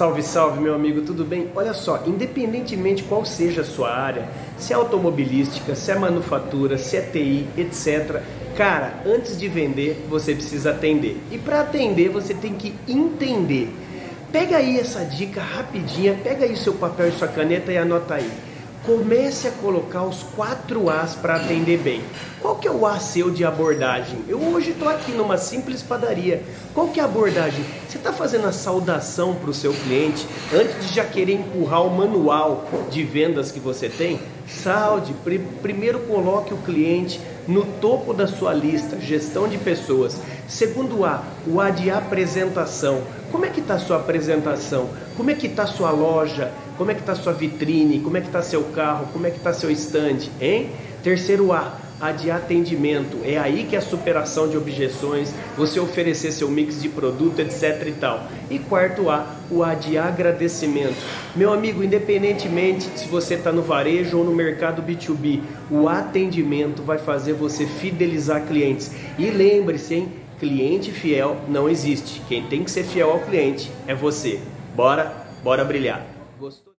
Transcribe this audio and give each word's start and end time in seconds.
Salve, 0.00 0.22
salve, 0.22 0.60
meu 0.60 0.74
amigo, 0.74 1.02
tudo 1.02 1.26
bem? 1.26 1.50
Olha 1.54 1.74
só, 1.74 2.02
independentemente 2.06 3.02
qual 3.02 3.22
seja 3.22 3.60
a 3.60 3.64
sua 3.64 3.94
área, 3.94 4.30
se 4.56 4.72
é 4.72 4.76
automobilística, 4.76 5.74
se 5.74 5.90
é 5.90 5.94
manufatura, 5.94 6.78
se 6.78 6.96
é 6.96 7.02
TI, 7.02 7.46
etc. 7.54 8.22
Cara, 8.56 9.02
antes 9.04 9.38
de 9.38 9.46
vender, 9.46 10.06
você 10.08 10.34
precisa 10.34 10.70
atender. 10.70 11.20
E 11.30 11.36
para 11.36 11.60
atender, 11.60 12.08
você 12.08 12.32
tem 12.32 12.54
que 12.54 12.74
entender. 12.88 13.70
Pega 14.32 14.56
aí 14.56 14.80
essa 14.80 15.04
dica 15.04 15.42
rapidinha, 15.42 16.18
pega 16.24 16.46
aí 16.46 16.56
seu 16.56 16.72
papel 16.72 17.08
e 17.08 17.12
sua 17.12 17.28
caneta 17.28 17.70
e 17.70 17.76
anota 17.76 18.14
aí. 18.14 18.30
Comece 18.84 19.46
a 19.46 19.50
colocar 19.50 20.04
os 20.04 20.22
quatro 20.34 20.88
As 20.88 21.14
para 21.14 21.36
atender 21.36 21.78
bem. 21.78 22.02
Qual 22.40 22.56
que 22.56 22.66
é 22.66 22.70
o 22.70 22.86
A 22.86 22.98
seu 22.98 23.30
de 23.30 23.44
abordagem? 23.44 24.24
Eu 24.26 24.38
hoje 24.38 24.70
estou 24.70 24.88
aqui 24.88 25.12
numa 25.12 25.36
simples 25.36 25.82
padaria. 25.82 26.42
Qual 26.72 26.88
que 26.88 26.98
é 26.98 27.02
a 27.02 27.06
abordagem? 27.06 27.62
Você 27.86 27.98
está 27.98 28.10
fazendo 28.10 28.46
a 28.46 28.52
saudação 28.52 29.34
para 29.34 29.50
o 29.50 29.54
seu 29.54 29.74
cliente 29.74 30.26
antes 30.54 30.88
de 30.88 30.94
já 30.94 31.04
querer 31.04 31.34
empurrar 31.34 31.86
o 31.86 31.94
manual 31.94 32.64
de 32.90 33.04
vendas 33.04 33.52
que 33.52 33.60
você 33.60 33.90
tem? 33.90 34.18
Salde, 34.48 35.14
primeiro 35.60 36.00
coloque 36.00 36.54
o 36.54 36.58
cliente 36.58 37.20
no 37.46 37.64
topo 37.80 38.14
da 38.14 38.26
sua 38.26 38.54
lista, 38.54 38.98
gestão 38.98 39.46
de 39.46 39.58
pessoas. 39.58 40.18
Segundo 40.50 41.04
A, 41.04 41.22
o 41.46 41.60
A 41.60 41.70
de 41.70 41.92
apresentação. 41.92 43.02
Como 43.30 43.46
é 43.46 43.48
que 43.50 43.60
está 43.60 43.74
a 43.74 43.78
sua 43.78 43.98
apresentação? 43.98 44.90
Como 45.16 45.30
é 45.30 45.34
que 45.34 45.46
está 45.46 45.62
a 45.62 45.66
sua 45.66 45.92
loja? 45.92 46.50
Como 46.76 46.90
é 46.90 46.94
que 46.94 47.00
está 47.00 47.14
sua 47.14 47.32
vitrine? 47.32 48.00
Como 48.00 48.16
é 48.16 48.20
que 48.20 48.26
está 48.26 48.42
seu 48.42 48.64
carro? 48.64 49.06
Como 49.12 49.24
é 49.28 49.30
que 49.30 49.36
está 49.36 49.52
seu 49.52 49.70
stand? 49.70 50.28
Hein? 50.40 50.70
Terceiro 51.04 51.52
A, 51.52 51.78
a 52.00 52.10
de 52.10 52.32
atendimento. 52.32 53.18
É 53.24 53.38
aí 53.38 53.64
que 53.64 53.76
é 53.76 53.78
a 53.78 53.82
superação 53.82 54.48
de 54.48 54.56
objeções, 54.56 55.32
você 55.56 55.78
oferecer 55.78 56.32
seu 56.32 56.48
mix 56.48 56.82
de 56.82 56.88
produto, 56.88 57.38
etc 57.38 57.86
e 57.86 57.92
tal. 57.92 58.26
E 58.50 58.58
quarto 58.58 59.08
A, 59.08 59.36
o 59.52 59.62
A 59.62 59.74
de 59.74 59.96
agradecimento. 59.98 60.96
Meu 61.36 61.52
amigo, 61.52 61.84
independentemente 61.84 62.90
se 62.98 63.06
você 63.06 63.34
está 63.34 63.52
no 63.52 63.62
varejo 63.62 64.18
ou 64.18 64.24
no 64.24 64.32
mercado 64.32 64.82
B2B, 64.82 65.42
o 65.70 65.88
atendimento 65.88 66.82
vai 66.82 66.98
fazer 66.98 67.34
você 67.34 67.66
fidelizar 67.66 68.44
clientes. 68.46 68.90
E 69.16 69.30
lembre-se, 69.30 69.94
hein? 69.94 70.08
Cliente 70.40 70.90
fiel 70.90 71.36
não 71.48 71.68
existe. 71.68 72.22
Quem 72.26 72.46
tem 72.46 72.64
que 72.64 72.70
ser 72.70 72.82
fiel 72.82 73.10
ao 73.10 73.20
cliente 73.20 73.70
é 73.86 73.94
você. 73.94 74.40
Bora, 74.74 75.26
bora 75.44 75.62
brilhar. 75.62 76.06
Gostou? 76.38 76.69